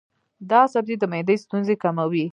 دا 0.49 0.61
سبزی 0.73 0.95
د 0.99 1.03
معدې 1.11 1.35
ستونزې 1.43 1.75
کموي. 1.83 2.25